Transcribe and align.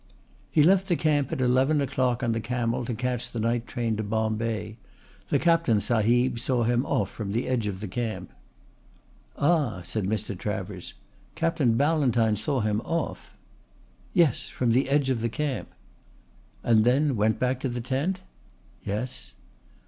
"He 0.49 0.63
left 0.63 0.87
the 0.87 0.95
camp 0.95 1.31
at 1.31 1.41
eleven 1.41 1.79
o'clock 1.79 2.23
on 2.23 2.31
the 2.31 2.39
camel 2.39 2.83
to 2.85 2.95
catch 2.95 3.29
the 3.29 3.39
night 3.39 3.67
train 3.67 3.97
to 3.97 4.03
Bombay. 4.03 4.77
The 5.29 5.37
Captain 5.37 5.79
sahib 5.79 6.39
saw 6.39 6.63
him 6.63 6.83
off 6.87 7.11
from 7.11 7.33
the 7.33 7.47
edge 7.47 7.67
of 7.67 7.81
the 7.81 7.87
camp." 7.87 8.31
"Ah," 9.37 9.83
said 9.83 10.05
Mr. 10.05 10.35
Travers, 10.35 10.95
"Captain 11.35 11.77
Ballantyne 11.77 12.35
saw 12.35 12.61
him 12.61 12.81
off?" 12.83 13.37
"Yes 14.11 14.49
from 14.49 14.71
the 14.71 14.89
edge 14.89 15.11
of 15.11 15.21
the 15.21 15.29
camp." 15.29 15.69
"And 16.63 16.83
then 16.83 17.15
went 17.15 17.37
back 17.37 17.59
to 17.59 17.69
the 17.69 17.79
tent?" 17.79 18.21
"Yes." 18.83 19.35